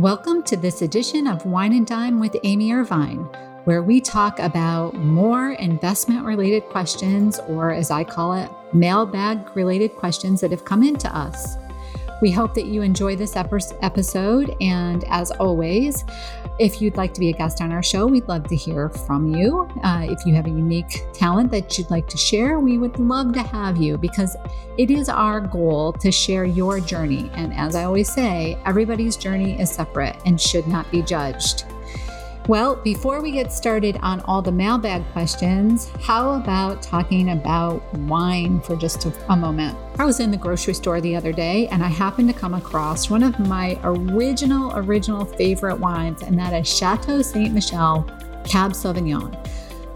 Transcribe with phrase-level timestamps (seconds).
[0.00, 3.18] Welcome to this edition of Wine and Dime with Amy Irvine,
[3.62, 9.94] where we talk about more investment related questions, or as I call it, mailbag related
[9.94, 11.56] questions that have come into us.
[12.20, 14.56] We hope that you enjoy this episode.
[14.60, 16.04] And as always,
[16.58, 19.34] if you'd like to be a guest on our show, we'd love to hear from
[19.34, 19.68] you.
[19.82, 23.32] Uh, if you have a unique talent that you'd like to share, we would love
[23.34, 24.36] to have you because
[24.78, 27.30] it is our goal to share your journey.
[27.34, 31.64] And as I always say, everybody's journey is separate and should not be judged.
[32.46, 38.60] Well, before we get started on all the mailbag questions, how about talking about wine
[38.60, 39.78] for just a, a, moment?
[39.98, 43.08] I was in the grocery store the other day and I happened to come across
[43.08, 47.50] one of my original, original favorite wines, and that is Chateau Ste.
[47.50, 48.02] Michelle
[48.44, 49.34] Cab Sauvignon.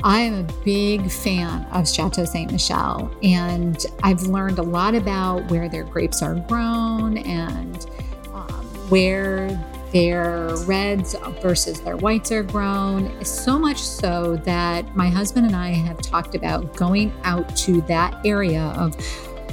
[0.02, 2.50] I am a big fan of Chateau Ste.
[2.50, 7.86] Michelle, and I've learned a lot about where their grapes are grown and
[8.32, 9.48] um, where
[9.92, 13.24] their reds versus their whites are grown.
[13.24, 18.20] So much so that my husband and I have talked about going out to that
[18.24, 18.96] area of,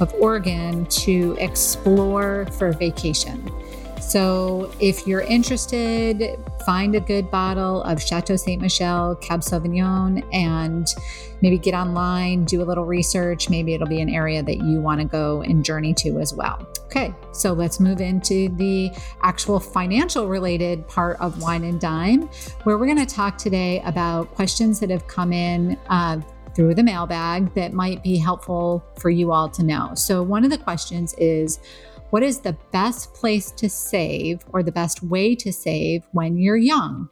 [0.00, 3.50] of Oregon to explore for vacation.
[4.06, 8.60] So if you're interested, find a good bottle of Chateau Ste.
[8.60, 10.86] Michelle Cab Sauvignon and
[11.42, 13.50] maybe get online, do a little research.
[13.50, 16.64] Maybe it'll be an area that you want to go and journey to as well.
[16.84, 22.28] Okay, so let's move into the actual financial related part of Wine and Dime,
[22.62, 25.76] where we're going to talk today about questions that have come in.
[25.88, 26.20] Uh,
[26.54, 29.90] through the mailbag that might be helpful for you all to know.
[29.94, 31.60] So, one of the questions is
[32.10, 36.56] what is the best place to save or the best way to save when you're
[36.56, 37.08] young?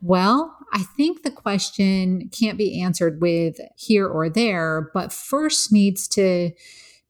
[0.00, 6.08] Well, I think the question can't be answered with here or there, but first needs
[6.08, 6.50] to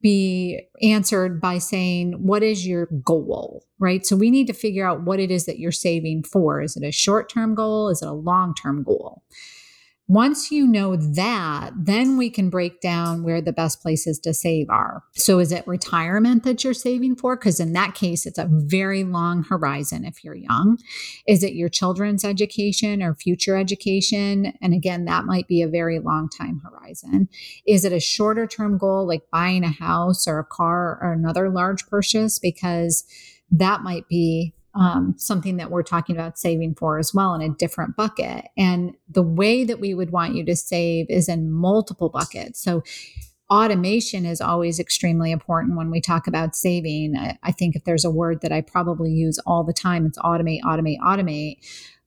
[0.03, 3.65] be answered by saying, What is your goal?
[3.79, 4.05] Right.
[4.05, 6.61] So we need to figure out what it is that you're saving for.
[6.61, 7.89] Is it a short term goal?
[7.89, 9.23] Is it a long term goal?
[10.13, 14.69] Once you know that, then we can break down where the best places to save
[14.69, 15.03] are.
[15.15, 17.35] So, is it retirement that you're saving for?
[17.35, 20.77] Because in that case, it's a very long horizon if you're young.
[21.27, 24.53] Is it your children's education or future education?
[24.61, 27.31] And again, that might be a very long time horizon.
[27.67, 31.49] Is it a shorter term goal like buying a house or a car or another
[31.49, 32.39] large purchase?
[32.39, 33.05] Because
[33.51, 37.55] that might be um, something that we're talking about saving for as well in a
[37.55, 38.47] different bucket.
[38.57, 42.63] And the way that we would want you to save is in multiple buckets.
[42.63, 42.83] So
[43.51, 47.17] automation is always extremely important when we talk about saving.
[47.17, 50.19] I, I think if there's a word that I probably use all the time, it's
[50.19, 51.59] automate, automate, automate.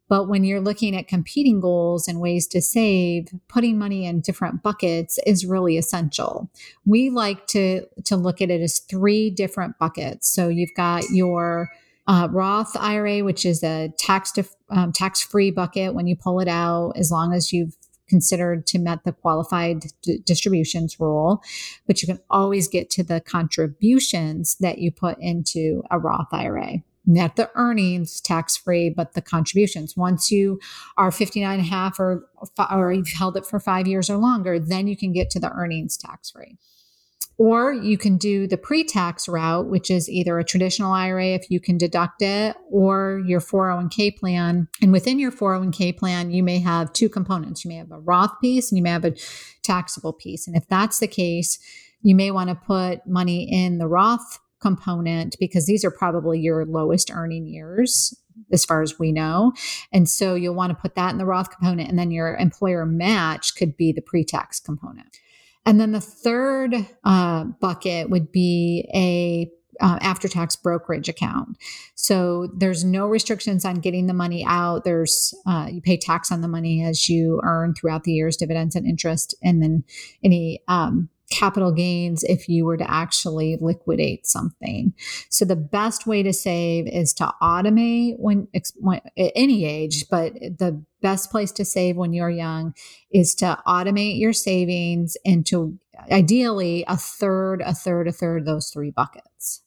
[0.08, 4.62] But when you're looking at competing goals and ways to save, putting money in different
[4.62, 6.50] buckets is really essential.
[6.86, 10.30] We like to to look at it as three different buckets.
[10.30, 11.70] So you've got your
[12.08, 14.34] uh, Roth IRA, which is a tax
[14.70, 17.76] um, tax free bucket when you pull it out, as long as you've
[18.08, 21.42] considered to met the qualified d- distributions rule,
[21.88, 26.84] but you can always get to the contributions that you put into a Roth IRA.
[27.08, 29.96] Not the earnings tax free, but the contributions.
[29.96, 30.60] Once you
[30.98, 32.28] are 59 and a half or,
[32.72, 35.52] or you've held it for five years or longer, then you can get to the
[35.52, 36.58] earnings tax free.
[37.38, 41.50] Or you can do the pre tax route, which is either a traditional IRA if
[41.50, 44.68] you can deduct it, or your 401k plan.
[44.82, 47.66] And within your 401k plan, you may have two components.
[47.66, 49.16] You may have a Roth piece and you may have a
[49.64, 50.48] taxable piece.
[50.48, 51.60] And if that's the case,
[52.02, 56.66] you may want to put money in the Roth component because these are probably your
[56.66, 58.14] lowest earning years
[58.52, 59.54] as far as we know.
[59.92, 62.86] And so you'll want to put that in the Roth component, and then your employer
[62.86, 65.18] match could be the pre tax component.
[65.66, 69.52] And then the third uh, bucket would be a
[69.82, 71.58] uh, after tax brokerage account.
[71.96, 74.84] So there's no restrictions on getting the money out.
[74.84, 78.76] There's uh, you pay tax on the money as you earn throughout the years, dividends
[78.76, 79.84] and interest, and then
[80.24, 84.94] any um, capital gains if you were to actually liquidate something.
[85.30, 90.34] So the best way to save is to automate when, when at any age, but
[90.34, 92.74] the best place to save when you're young
[93.12, 95.78] is to automate your savings into
[96.10, 99.62] ideally a third, a third, a third, those three buckets.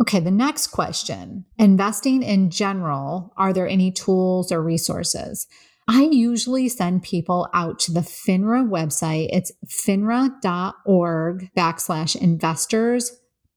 [0.00, 5.46] Okay, the next question investing in general, are there any tools or resources?
[5.88, 9.28] I usually send people out to the FINRA website.
[9.30, 13.12] It's finra.org backslash investors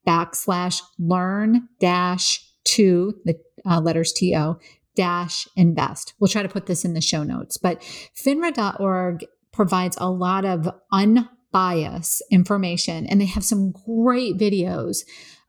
[0.07, 3.35] backslash learn dash to the
[3.65, 4.57] uh, letters TO
[4.95, 6.13] dash invest.
[6.19, 7.81] We'll try to put this in the show notes, but
[8.15, 14.99] finra.org provides a lot of unbiased information and they have some great videos.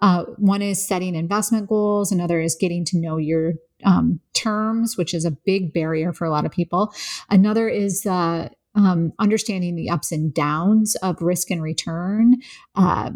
[0.00, 3.54] Uh, one is setting investment goals, another is getting to know your
[3.84, 6.92] um, terms, which is a big barrier for a lot of people.
[7.28, 12.36] Another is uh, um, understanding the ups and downs of risk and return.
[12.74, 13.10] Uh,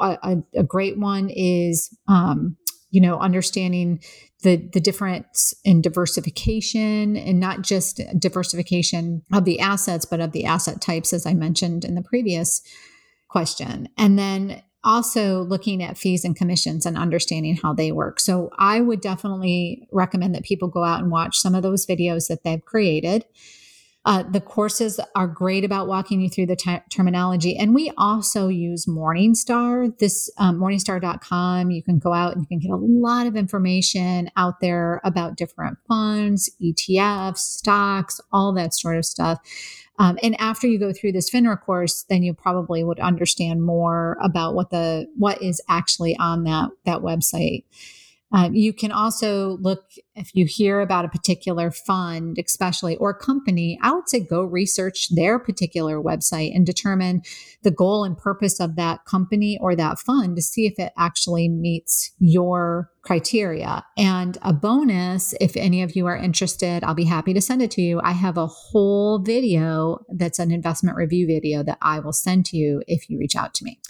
[0.00, 2.56] a, a, great one is, um,
[2.90, 4.02] you know, understanding
[4.42, 10.44] the the difference in diversification and not just diversification of the assets, but of the
[10.44, 12.62] asset types, as I mentioned in the previous
[13.28, 13.88] question.
[13.96, 18.20] And then also looking at fees and commissions and understanding how they work.
[18.20, 22.28] So I would definitely recommend that people go out and watch some of those videos
[22.28, 23.24] that they've created.
[24.06, 27.54] Uh, the courses are great about walking you through the t- terminology.
[27.58, 31.70] And we also use Morningstar, this um, morningstar.com.
[31.70, 35.36] You can go out and you can get a lot of information out there about
[35.36, 39.38] different funds, ETFs, stocks, all that sort of stuff.
[39.98, 44.16] Um, and after you go through this FINRA course, then you probably would understand more
[44.22, 47.64] about what the what is actually on that that website.
[48.32, 53.78] Um, you can also look if you hear about a particular fund, especially or company.
[53.82, 57.22] I would say go research their particular website and determine
[57.62, 61.48] the goal and purpose of that company or that fund to see if it actually
[61.48, 63.84] meets your criteria.
[63.96, 67.70] And a bonus, if any of you are interested, I'll be happy to send it
[67.72, 68.00] to you.
[68.04, 72.56] I have a whole video that's an investment review video that I will send to
[72.56, 73.80] you if you reach out to me.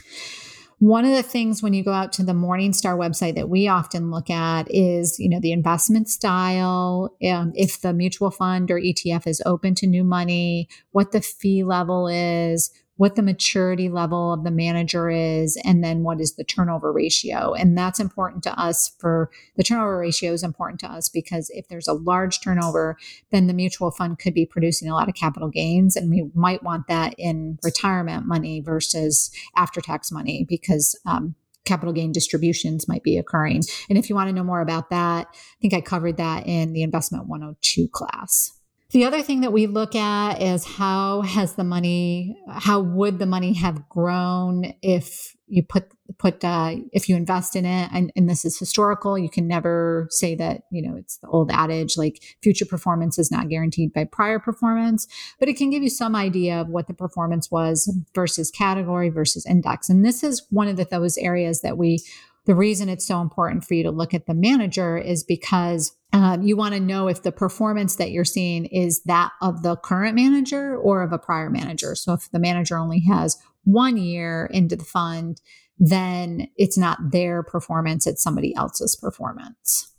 [0.80, 4.10] One of the things when you go out to the Morningstar website that we often
[4.10, 9.26] look at is, you know, the investment style, um, if the mutual fund or ETF
[9.26, 14.44] is open to new money, what the fee level is, what the maturity level of
[14.44, 17.54] the manager is, and then what is the turnover ratio.
[17.54, 21.66] And that's important to us for the turnover ratio is important to us because if
[21.68, 22.98] there's a large turnover,
[23.32, 25.96] then the mutual fund could be producing a lot of capital gains.
[25.96, 31.94] And we might want that in retirement money versus after tax money because um, capital
[31.94, 33.62] gain distributions might be occurring.
[33.88, 36.74] And if you want to know more about that, I think I covered that in
[36.74, 38.59] the investment 102 class.
[38.92, 43.26] The other thing that we look at is how has the money, how would the
[43.26, 47.88] money have grown if you put put uh, if you invest in it?
[47.92, 49.16] And, and, this is historical.
[49.16, 53.30] You can never say that you know it's the old adage like future performance is
[53.30, 55.06] not guaranteed by prior performance.
[55.38, 59.46] But it can give you some idea of what the performance was versus category versus
[59.46, 59.88] index.
[59.88, 62.00] And this is one of the, those areas that we
[62.46, 66.42] the reason it's so important for you to look at the manager is because um,
[66.42, 70.16] you want to know if the performance that you're seeing is that of the current
[70.16, 71.94] manager or of a prior manager.
[71.94, 75.40] So if the manager only has one year into the fund,
[75.78, 79.92] then it's not their performance, it's somebody else's performance.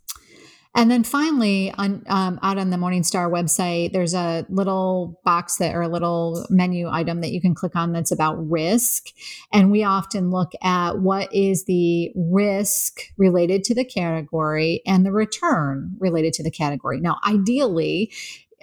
[0.74, 5.76] And then finally, on, um, out on the Morningstar website, there's a little box that
[5.76, 9.08] or a little menu item that you can click on that's about risk.
[9.52, 15.12] And we often look at what is the risk related to the category and the
[15.12, 17.02] return related to the category.
[17.02, 18.14] Now, ideally,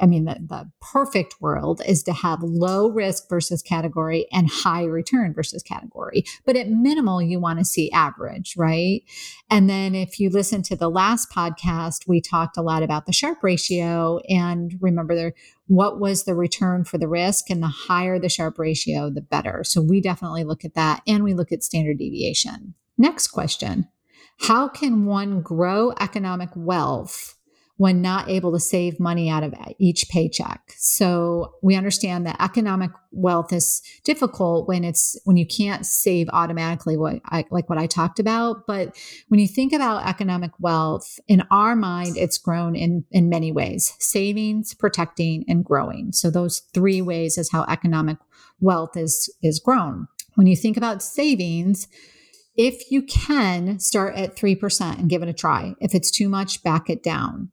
[0.01, 4.85] I mean, the, the perfect world is to have low risk versus category and high
[4.85, 6.25] return versus category.
[6.45, 9.03] But at minimal, you want to see average, right?
[9.51, 13.13] And then if you listen to the last podcast, we talked a lot about the
[13.13, 14.21] Sharpe ratio.
[14.29, 15.35] And remember, there,
[15.67, 17.51] what was the return for the risk?
[17.51, 19.63] And the higher the Sharpe ratio, the better.
[19.65, 22.75] So we definitely look at that and we look at standard deviation.
[22.97, 23.89] Next question
[24.41, 27.38] How can one grow economic wealth?
[27.79, 30.75] When not able to save money out of each paycheck.
[30.77, 36.97] So we understand that economic wealth is difficult when it's when you can't save automatically
[36.97, 38.97] what I, like what I talked about, but
[39.29, 43.95] when you think about economic wealth in our mind it's grown in in many ways.
[44.01, 46.11] Savings, protecting and growing.
[46.13, 48.19] So those three ways is how economic
[48.61, 50.09] wealth is is grown.
[50.35, 51.87] When you think about savings,
[52.59, 55.77] If you can, start at 3% and give it a try.
[55.81, 57.53] If it's too much, back it down.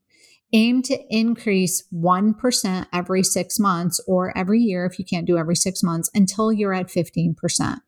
[0.54, 5.56] Aim to increase 1% every six months or every year if you can't do every
[5.56, 7.80] six months until you're at 15%.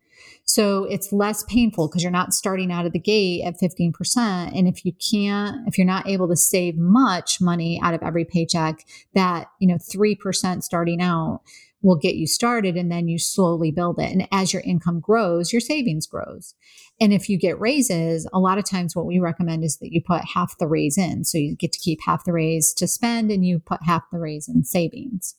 [0.44, 4.58] So it's less painful because you're not starting out of the gate at 15%.
[4.58, 8.24] And if you can't, if you're not able to save much money out of every
[8.24, 11.42] paycheck, that, you know, 3% starting out
[11.82, 14.12] will get you started and then you slowly build it.
[14.12, 16.56] And as your income grows, your savings grows.
[17.00, 20.02] And if you get raises, a lot of times what we recommend is that you
[20.02, 21.24] put half the raise in.
[21.24, 24.20] So you get to keep half the raise to spend and you put half the
[24.20, 25.36] raise in savings.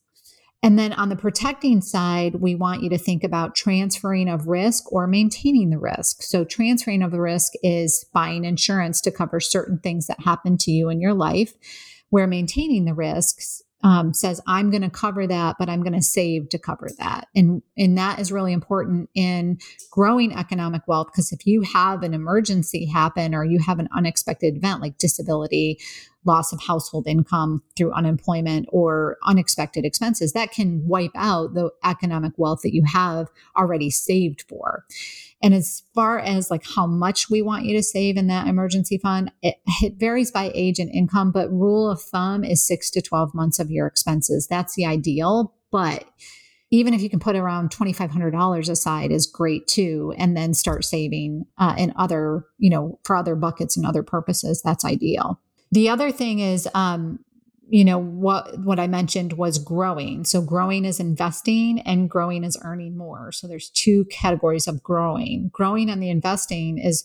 [0.62, 4.92] And then on the protecting side, we want you to think about transferring of risk
[4.92, 6.22] or maintaining the risk.
[6.22, 10.72] So, transferring of the risk is buying insurance to cover certain things that happen to
[10.72, 11.54] you in your life,
[12.10, 16.02] where maintaining the risks um, says I'm going to cover that, but I'm going to
[16.02, 19.58] save to cover that, and and that is really important in
[19.90, 24.56] growing economic wealth because if you have an emergency happen or you have an unexpected
[24.56, 25.78] event like disability,
[26.28, 32.32] loss of household income through unemployment or unexpected expenses, that can wipe out the economic
[32.36, 34.84] wealth that you have already saved for.
[35.42, 38.98] And as far as like how much we want you to save in that emergency
[38.98, 43.02] fund, it, it, varies by age and income, but rule of thumb is six to
[43.02, 44.46] 12 months of your expenses.
[44.46, 45.54] That's the ideal.
[45.70, 46.04] But
[46.70, 50.12] even if you can put around $2,500 aside is great too.
[50.18, 54.60] And then start saving uh, in other, you know, for other buckets and other purposes.
[54.62, 55.40] That's ideal.
[55.70, 57.20] The other thing is, um,
[57.70, 60.24] you know what what i mentioned was growing.
[60.24, 63.30] So growing is investing and growing is earning more.
[63.30, 65.50] So there's two categories of growing.
[65.52, 67.04] Growing and the investing is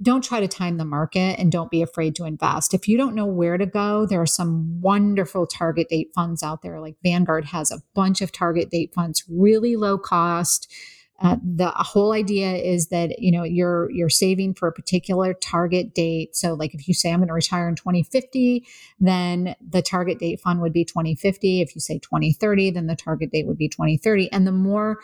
[0.00, 2.72] don't try to time the market and don't be afraid to invest.
[2.72, 6.62] If you don't know where to go there are some wonderful target date funds out
[6.62, 6.80] there.
[6.80, 10.72] Like vanguard has a bunch of target date funds really low cost
[11.20, 15.92] uh, the whole idea is that you know you're you're saving for a particular target
[15.94, 16.36] date.
[16.36, 18.64] So, like if you say I'm going to retire in 2050,
[19.00, 21.60] then the target date fund would be 2050.
[21.60, 24.30] If you say 2030, then the target date would be 2030.
[24.30, 24.98] And the more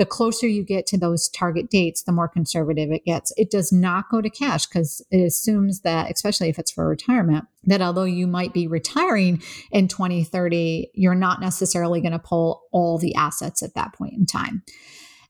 [0.00, 3.34] the closer you get to those target dates, the more conservative it gets.
[3.36, 7.44] It does not go to cash because it assumes that, especially if it's for retirement,
[7.64, 12.96] that although you might be retiring in 2030, you're not necessarily going to pull all
[12.96, 14.62] the assets at that point in time.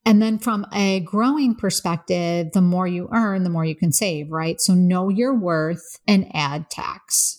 [0.07, 4.31] And then from a growing perspective, the more you earn, the more you can save,
[4.31, 4.61] right?
[4.61, 7.37] So know your worth and add tax.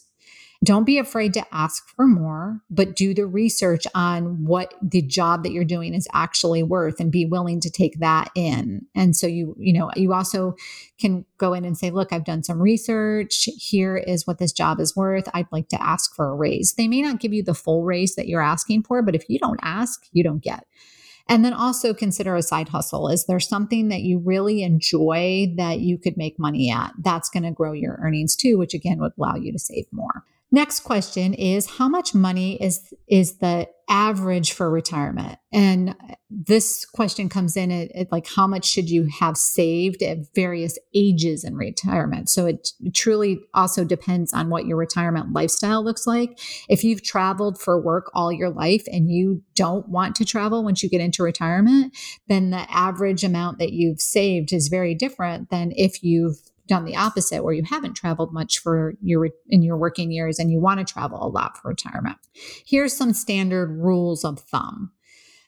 [0.64, 5.42] Don't be afraid to ask for more, but do the research on what the job
[5.42, 8.86] that you're doing is actually worth and be willing to take that in.
[8.94, 10.54] And so you, you know, you also
[11.00, 13.50] can go in and say, look, I've done some research.
[13.58, 15.28] Here is what this job is worth.
[15.34, 16.74] I'd like to ask for a raise.
[16.74, 19.40] They may not give you the full raise that you're asking for, but if you
[19.40, 20.66] don't ask, you don't get.
[21.32, 23.08] And then also consider a side hustle.
[23.08, 26.92] Is there something that you really enjoy that you could make money at?
[27.02, 30.26] That's going to grow your earnings too, which again would allow you to save more.
[30.54, 35.38] Next question is how much money is is the average for retirement?
[35.52, 35.96] And
[36.30, 40.78] this question comes in at, at, like how much should you have saved at various
[40.96, 42.30] ages in retirement?
[42.30, 46.40] So it, it truly also depends on what your retirement lifestyle looks like.
[46.70, 50.82] If you've traveled for work all your life and you don't want to travel once
[50.82, 51.96] you get into retirement,
[52.28, 56.38] then the average amount that you've saved is very different than if you've
[56.72, 60.50] done the opposite where you haven't traveled much for your in your working years and
[60.50, 62.16] you want to travel a lot for retirement.
[62.66, 64.94] Here's some standard rules of thumb.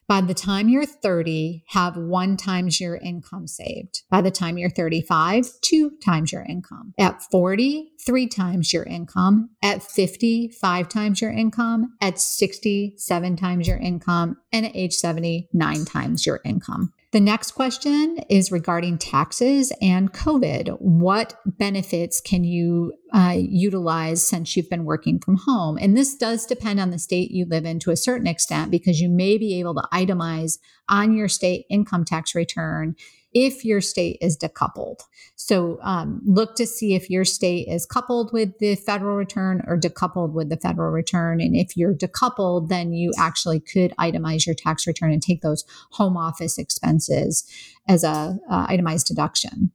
[0.05, 4.01] By the time you're 30, have one times your income saved.
[4.09, 6.93] By the time you're 35, two times your income.
[6.99, 9.51] At 40, three times your income.
[9.63, 11.95] At 50, five times your income.
[12.01, 14.35] At 60, seven times your income.
[14.51, 16.91] And at age 70, nine times your income.
[17.13, 20.77] The next question is regarding taxes and COVID.
[20.79, 25.77] What benefits can you uh, utilize since you've been working from home?
[25.79, 28.99] And this does depend on the state you live in to a certain extent because
[28.99, 30.57] you may be able to itemize
[30.89, 32.95] on your state income tax return
[33.33, 34.99] if your state is decoupled.
[35.35, 39.77] So um, look to see if your state is coupled with the federal return or
[39.77, 41.41] decoupled with the federal return.
[41.41, 45.65] And if you're decoupled, then you actually could itemize your tax return and take those
[45.91, 47.49] home office expenses
[47.87, 49.71] as a uh, itemized deduction.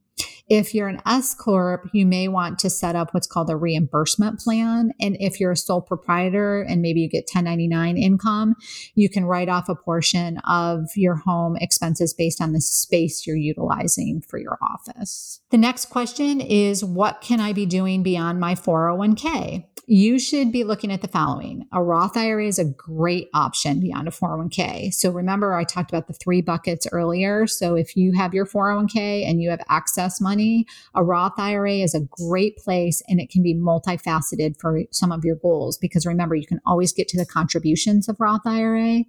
[0.49, 4.39] If you're an S Corp, you may want to set up what's called a reimbursement
[4.39, 4.91] plan.
[4.99, 8.55] And if you're a sole proprietor and maybe you get 1099 income,
[8.95, 13.35] you can write off a portion of your home expenses based on the space you're
[13.35, 15.39] utilizing for your office.
[15.51, 19.65] The next question is What can I be doing beyond my 401k?
[19.91, 21.65] you should be looking at the following.
[21.73, 24.93] A Roth IRA is a great option beyond a 401k.
[24.93, 27.47] So remember, I talked about the three buckets earlier.
[27.47, 31.93] So if you have your 401k and you have access money, a Roth IRA is
[31.93, 36.35] a great place and it can be multifaceted for some of your goals because remember,
[36.35, 39.03] you can always get to the contributions of Roth IRA.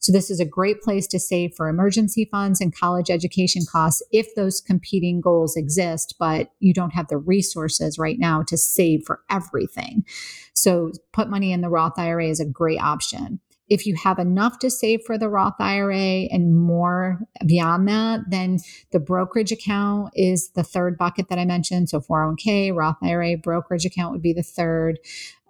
[0.00, 4.02] So this is a great place to save for emergency funds and college education costs
[4.10, 9.04] if those competing goals exist, but you don't have the resources right now to save
[9.06, 10.04] for everything.
[10.54, 13.40] So put money in the Roth IRA is a great option.
[13.72, 18.58] If you have enough to save for the Roth IRA and more beyond that, then
[18.90, 21.88] the brokerage account is the third bucket that I mentioned.
[21.88, 24.98] So 401k, Roth IRA, brokerage account would be the third.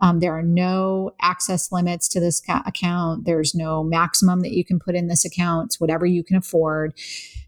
[0.03, 3.25] Um, there are no access limits to this ca- account.
[3.25, 5.67] There's no maximum that you can put in this account.
[5.67, 6.93] It's whatever you can afford.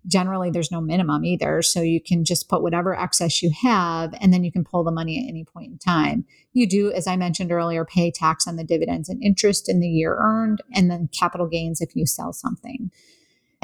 [0.06, 1.62] Generally, there's no minimum either.
[1.62, 4.92] So you can just put whatever excess you have, and then you can pull the
[4.92, 6.24] money at any point in time.
[6.52, 9.88] You do, as I mentioned earlier, pay tax on the dividends and interest in the
[9.88, 12.92] year earned, and then capital gains if you sell something.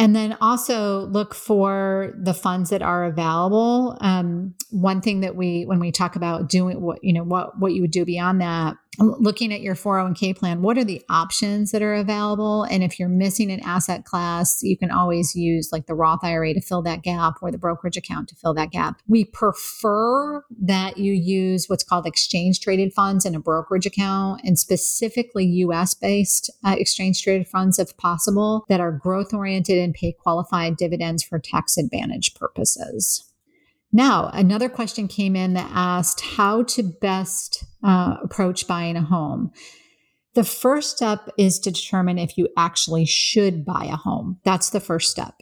[0.01, 3.99] And then also look for the funds that are available.
[4.01, 7.75] Um, one thing that we, when we talk about doing what, you know, what, what
[7.75, 11.83] you would do beyond that, looking at your 401k plan, what are the options that
[11.83, 12.65] are available?
[12.65, 16.55] And if you're missing an asset class, you can always use like the Roth IRA
[16.55, 19.01] to fill that gap or the brokerage account to fill that gap.
[19.09, 24.59] We prefer that you use what's called exchange traded funds in a brokerage account and
[24.59, 30.13] specifically US based uh, exchange traded funds if possible that are growth oriented and pay
[30.13, 33.30] qualified dividends for tax advantage purposes.
[33.93, 39.51] Now, another question came in that asked how to best uh, approach buying a home.
[40.35, 44.39] The first step is to determine if you actually should buy a home.
[44.45, 45.35] That's the first step.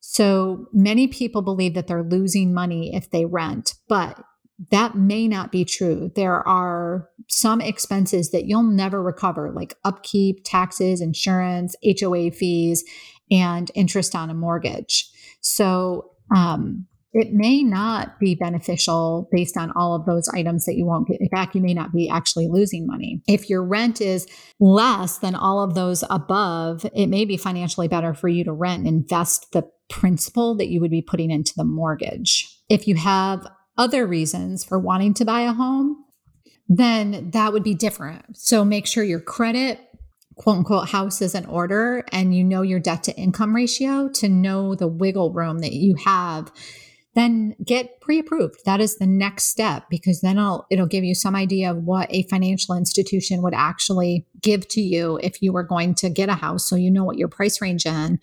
[0.00, 4.22] So many people believe that they're losing money if they rent, but
[4.70, 6.10] that may not be true.
[6.14, 12.84] There are some expenses that you'll never recover, like upkeep, taxes, insurance, HOA fees,
[13.30, 15.10] and interest on a mortgage.
[15.40, 20.86] So, um, it may not be beneficial based on all of those items that you
[20.86, 21.54] won't get back.
[21.54, 23.22] You may not be actually losing money.
[23.28, 24.26] If your rent is
[24.58, 28.86] less than all of those above, it may be financially better for you to rent
[28.86, 32.48] and invest the principal that you would be putting into the mortgage.
[32.70, 33.46] If you have
[33.76, 36.04] other reasons for wanting to buy a home,
[36.66, 38.38] then that would be different.
[38.38, 39.80] So make sure your credit
[40.36, 44.30] quote unquote house is in order and you know your debt to income ratio to
[44.30, 46.50] know the wiggle room that you have
[47.14, 48.64] then get pre-approved.
[48.64, 52.12] That is the next step because then it'll, it'll give you some idea of what
[52.12, 56.34] a financial institution would actually give to you if you were going to get a
[56.34, 56.66] house.
[56.66, 58.18] So you know what your price range in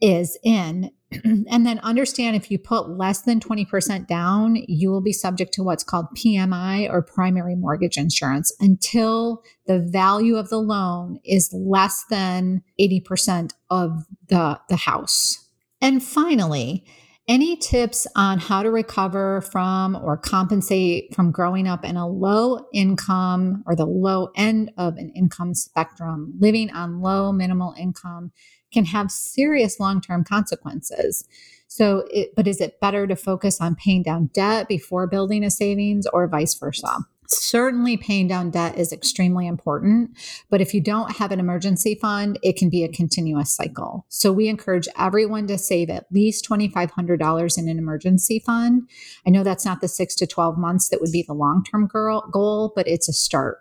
[0.00, 0.90] is in.
[1.24, 5.62] and then understand if you put less than 20% down, you will be subject to
[5.62, 12.04] what's called PMI or primary mortgage insurance until the value of the loan is less
[12.10, 15.48] than 80% of the, the house.
[15.80, 16.84] And finally,
[17.28, 22.66] any tips on how to recover from or compensate from growing up in a low
[22.72, 28.30] income or the low end of an income spectrum, living on low minimal income
[28.72, 31.26] can have serious long term consequences.
[31.68, 35.50] So, it, but is it better to focus on paying down debt before building a
[35.50, 36.98] savings or vice versa?
[37.28, 40.16] Certainly, paying down debt is extremely important.
[40.50, 44.06] But if you don't have an emergency fund, it can be a continuous cycle.
[44.08, 48.88] So, we encourage everyone to save at least $2,500 in an emergency fund.
[49.26, 51.88] I know that's not the six to 12 months that would be the long term
[51.88, 53.58] goal, but it's a start.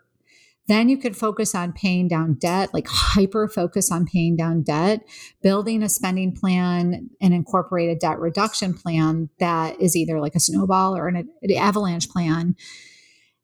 [0.68, 5.02] Then you could focus on paying down debt, like hyper focus on paying down debt,
[5.44, 10.40] building a spending plan and incorporate a debt reduction plan that is either like a
[10.40, 12.56] snowball or an, an avalanche plan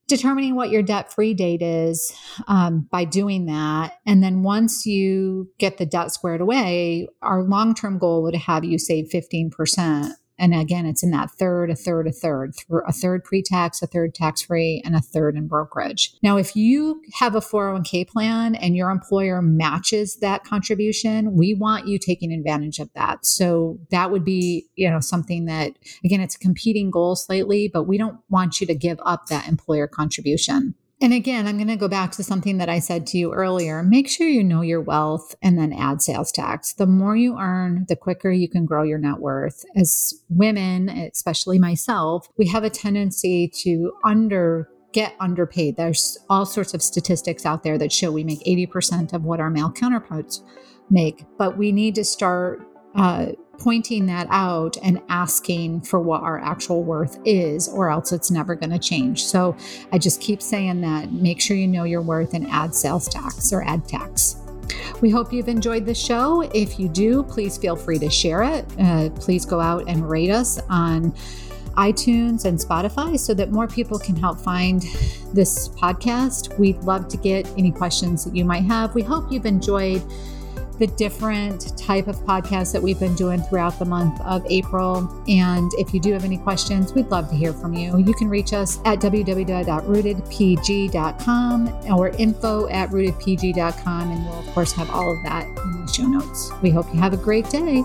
[0.08, 2.14] determining what your debt free date is
[2.48, 3.94] um, by doing that.
[4.06, 8.64] And then once you get the debt squared away, our long term goal would have
[8.64, 10.12] you save 15%
[10.42, 12.56] and again, it's in that third, a third, a third,
[12.88, 16.16] a third pre tax, a third tax free, and a third in brokerage.
[16.24, 21.88] Now, if you have a 401k plan and your employer matches that contribution, we want
[21.88, 23.24] you taking advantage of that.
[23.24, 25.74] So that would be, you know, something that,
[26.04, 29.48] again, it's a competing goal slightly, but we don't want you to give up that
[29.48, 30.74] employer contribution.
[31.02, 33.82] And again, I'm going to go back to something that I said to you earlier.
[33.82, 36.74] Make sure you know your wealth and then add sales tax.
[36.74, 39.66] The more you earn, the quicker you can grow your net worth.
[39.76, 45.78] As women, especially myself, we have a tendency to under get underpaid.
[45.78, 49.50] There's all sorts of statistics out there that show we make 80% of what our
[49.50, 50.44] male counterparts
[50.90, 52.62] make, but we need to start
[52.94, 53.28] uh,
[53.62, 58.56] pointing that out and asking for what our actual worth is, or else it's never
[58.56, 59.24] going to change.
[59.24, 59.56] So
[59.92, 63.54] I just keep saying that make sure you know your worth and add sales tax
[63.54, 64.38] or add tax.
[65.02, 66.42] We hope you've enjoyed the show.
[66.54, 68.66] If you do, please feel free to share it.
[68.80, 71.12] Uh, please go out and rate us on
[71.78, 74.82] iTunes and Spotify so that more people can help find
[75.34, 76.58] this podcast.
[76.58, 78.96] We'd love to get any questions that you might have.
[78.96, 80.04] We hope you've enjoyed
[80.80, 85.24] the different type of podcasts that we've been doing throughout the month of April.
[85.28, 87.98] And if you do have any questions, we'd love to hear from you.
[87.98, 94.12] You can reach us at www.rootedpg.com or info at rootedpg.com.
[94.12, 96.52] And we'll, of course, have all of that in the show notes.
[96.62, 97.84] We hope you have a great day.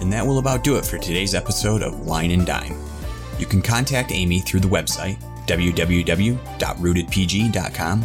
[0.00, 2.76] And that will about do it for today's episode of Wine and Dime.
[3.38, 8.04] You can contact Amy through the website www.rootedpg.com